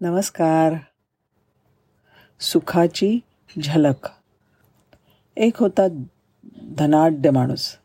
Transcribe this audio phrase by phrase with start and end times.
[0.00, 0.74] नमस्कार.
[2.40, 3.18] सुखाची
[3.62, 4.08] झलक.
[5.36, 5.88] एक होता
[6.78, 7.76] धनाढ्य माणूस.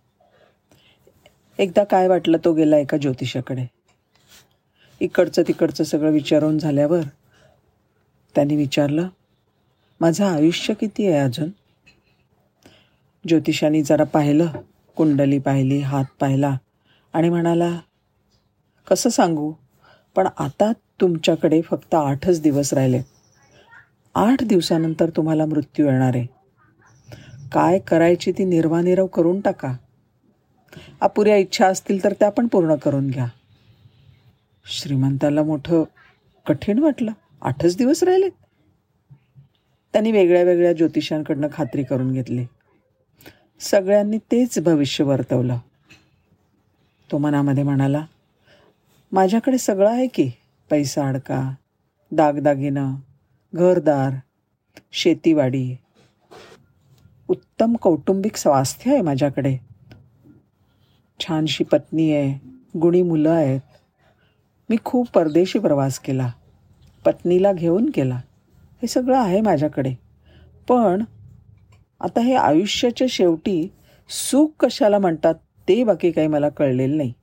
[1.59, 3.65] एकदा काय वाटलं तो गेला एका ज्योतिषाकडे.
[4.99, 7.01] इकडचं तिकडचं सगळं विचारून झाल्यावर
[8.35, 9.07] त्यांनी विचारलं
[10.01, 11.49] माझं आयुष्य किती आहे अजून?
[13.27, 14.47] ज्योतिषाने जरा पाहिलं
[14.95, 16.57] कुंडली पाहिली हात पाहिला
[17.13, 17.79] आणि म्हणाला
[18.89, 19.53] कसं सांगू
[20.15, 23.01] पण आता तुमच्याकडे फक्त आठच दिवस राहिले.
[24.15, 26.25] आठ दिवसानंतर तुम्हाला मृत्यू येणार आहे.
[27.51, 29.75] काय करायची ती निर्वानिरव करून टाका.
[31.01, 33.27] अपुऱ्या इच्छा असतील तर त्या पण पूर्ण करून घ्या.
[34.65, 35.83] श्रीमंताला मोठं
[36.47, 37.11] कठीण वाटलं.
[37.41, 38.29] आठच दिवस राहिले.
[39.93, 42.45] त्यांनी वेगळ्या वेगळ्या ज्योतिषांकडनं खात्री करून घेतली.
[43.59, 45.57] सगळ्यांनी तेच भविष्य वर्तवलं.
[47.11, 48.05] तो मनामध्ये म्हणाला
[49.11, 50.31] माझ्याकडे सगळं आहे की
[50.69, 51.55] पैसा अडका
[52.11, 52.95] दागदागिनं
[53.53, 54.11] घरदार
[54.91, 55.75] शेतीवाडी.
[57.27, 59.57] उत्तम कौटुंबिक स्वास्थ्य आहे माझ्याकडे.
[61.19, 63.61] छानशी पत्नी आहे गुणी मुलं आहेत.
[64.69, 66.31] मी खूप परदेशी प्रवास केला.
[67.05, 68.15] पत्नीला घेऊन केला
[68.81, 69.95] हे सगळं आहे माझ्याकडे.
[70.69, 71.03] पण
[72.01, 73.71] आता हे आयुष्याच्या शेवटी
[74.09, 75.35] सुख कशाला म्हणतात
[75.67, 77.13] ते बाकी काही मला कळलेलं नाही.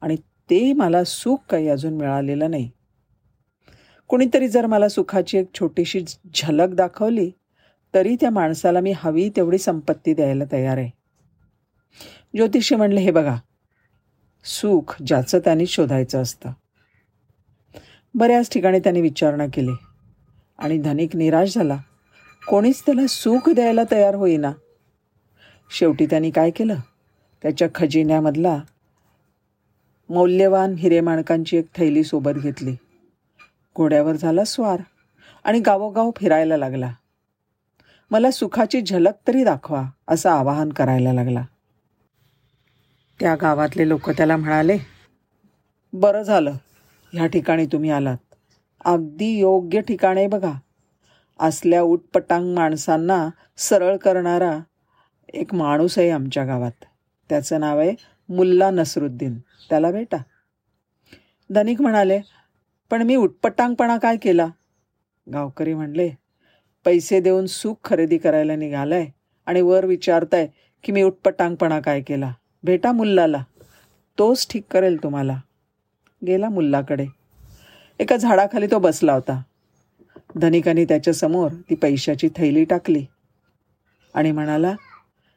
[0.00, 0.16] आणि
[0.50, 2.70] ते मला सुख काही अजून मिळालेलं नाही.
[4.08, 6.00] कुणीतरी जर मला सुखाची एक छोटीशी
[6.34, 7.30] झलक दाखवली
[7.94, 10.90] तरी त्या माणसाला मी हवी तेवढी संपत्ती द्यायला तयार आहे.
[12.34, 13.36] ज्योतिषी म्हणले हे बघा
[14.44, 16.50] सुख ज्याचं त्यांनी शोधायचं असतं.
[18.14, 19.72] बऱ्याच ठिकाणी त्यांनी विचारणा केली
[20.58, 21.78] आणि धनिक निराश झाला.
[22.48, 24.52] कोणीच त्याला सुख द्यायला तयार होईना.
[25.70, 26.76] शेवटी त्यांनी काय केलं?
[27.42, 28.60] त्याच्या खजिन्यामधला
[30.08, 32.76] मौल्यवान हिरेमाणकांची एक थैली सोबत घेतली.
[33.76, 34.80] घोड्यावर झाला स्वार
[35.44, 36.92] आणि गावोगाव फिरायला लागला.
[38.10, 41.44] मला सुखाची झलक तरी दाखवा असं आवाहन करायला लागला.
[43.20, 44.78] त्या गावातले लोक त्याला म्हणाले
[45.92, 46.52] बरं झालं
[47.12, 48.16] ह्या ठिकाणी तुम्ही आलात.
[48.84, 50.52] अगदी योग्य ठिकाण आहे बघा.
[51.38, 54.58] असल्या उटपटांग माणसांना सरळ करणारा
[55.34, 56.84] एक माणूस आहे आमच्या गावात.
[57.28, 57.94] त्याचं नाव आहे
[58.28, 59.38] मुल्ला नसरुद्दीन.
[59.70, 60.16] त्याला भेटा.
[61.50, 62.20] धनिक म्हणाले
[62.90, 64.46] पण मी उटपटांगपणा काय केला?
[65.32, 66.10] गावकरी म्हणले
[66.84, 69.06] पैसे देऊन सुख खरेदी करायला निघालाय
[69.46, 70.46] आणि वर विचारताय
[70.84, 72.32] की मी उटपटांगपणा काय केला?
[72.64, 73.42] भेटा मुल्लाला
[74.18, 75.40] तोच ठीक करेल तुम्हाला.
[76.26, 77.06] गेला मुल्लाकडे
[78.00, 79.42] एका झाडाखाली तो बसला होता.
[80.36, 83.04] धनिकाने त्याच्यासमोर ती पैशाची थैली टाकली
[84.14, 84.74] आणि म्हणाला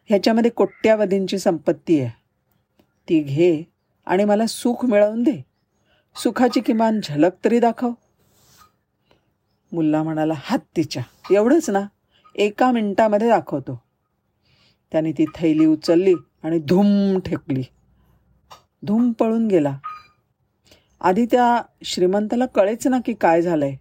[0.09, 2.09] ह्याच्यामध्ये कोट्यावधींची संपत्ती आहे.
[3.09, 3.63] ती घे
[4.05, 5.48] आणि मला सुख मिळवून दे.
[6.15, 7.91] सुखाची किमान झलक तरी दाखव.
[9.71, 11.81] मुल्ला म्हणाला हत्तीच्या एवढंच ना
[12.35, 13.79] एका मिनिटामध्ये दाखवतो.
[14.91, 17.63] त्याने ती थैली उचलली आणि धूम ठेकली
[18.83, 19.77] धूम पळून गेला.
[21.01, 23.75] आधी त्या श्रीमंताला कळेच ना की काय झालंय.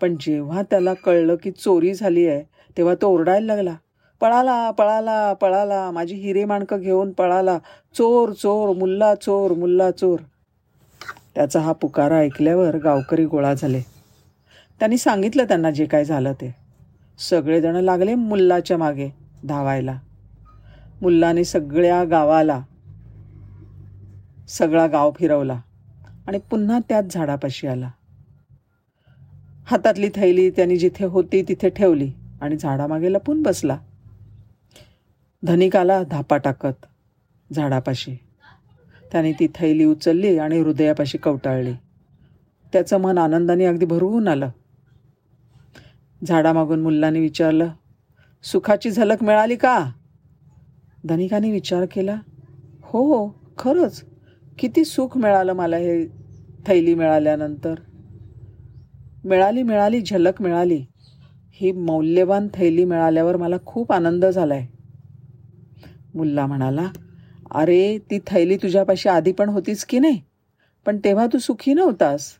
[0.00, 2.42] पण जेव्हा त्याला कळलं की चोरी झाली आहे
[2.76, 3.74] तेव्हा तो ओरडायला लागला.
[4.20, 7.58] पळाला पळाला पळाला माझी हिरे माणकं घेऊन पळाला.
[7.94, 10.18] चोर चोर मुल्ला चोर मुल्ला चोर.
[11.34, 13.80] त्याचा हा पुकारा ऐकल्यावर गावकरी गोळा झाले.
[14.78, 16.54] त्यांनी सांगितलं त्यांना जे काय झालं ते.
[17.18, 19.08] सगळेजण लागले मुल्लाच्या मागे
[19.44, 20.00] धावायला.
[21.02, 22.60] मुल्लाने सगळ्या गावाला
[24.48, 25.60] सगळा गाव फिरवला
[26.26, 27.90] आणि पुन्हा त्याच झाडापाशी आला.
[29.66, 33.78] हातातली थैली त्यांनी जिथे होती तिथे ठेवली आणि झाडामागे लपून बसला.
[35.42, 36.86] धनिकाला धापा टाकत
[37.52, 38.16] झाडापाशी.
[39.12, 41.72] त्याने ती थैली उचलली आणि हृदयापाशी कवटाळली.
[42.72, 44.50] त्याचं मन आनंदाने अगदी भरवून आलं.
[46.26, 47.68] झाडामागून मुल्लाने विचारलं
[48.42, 49.90] सुखाची झलक मिळाली का?
[51.04, 52.20] धनिकाने विचार केला
[52.82, 54.04] हो हो खरंच.
[54.58, 56.06] किती सुख मिळालं मला हे
[56.66, 57.74] थैली मिळाल्यानंतर.
[59.24, 60.84] मिळाली मिळाली झलक मिळाली.
[61.52, 64.78] ही मौल्यवान थैली मिळाल्यावर मला खूप आनंद झाला आहे
[66.14, 66.86] मुल्ला म्हणाला
[67.50, 70.22] अरे ती थैली तुझ्यापाशी आधी पण होतीच की नाही?
[70.86, 72.32] पण तेव्हा तू सुखी नव्हतास.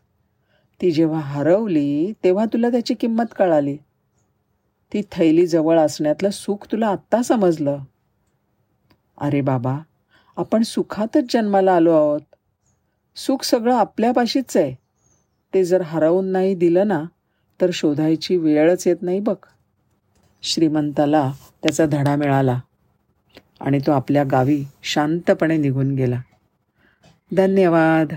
[0.81, 3.77] ती जेव्हा हरवली तेव्हा तुला त्याची किंमत कळाली.
[4.93, 7.77] ती थैली जवळ असण्यातलं सुख तुला आत्ता समजलं.
[9.17, 9.79] अरे बाबा
[10.37, 12.21] आपण सुखातच जन्माला आलो आहोत.
[13.15, 14.75] सुख सगळं आपल्यापाशीच आहे.
[15.53, 17.03] ते जर हरवून नाही दिलं ना
[17.61, 19.35] तर शोधायची वेळच येत नाही बघ.
[20.43, 21.31] श्रीमंताला
[21.63, 22.59] त्याचा धडा मिळाला.
[23.59, 26.21] आणि तो आपल्या गावी शांतपणे निघून गेला.
[27.35, 28.13] धन्यवाद.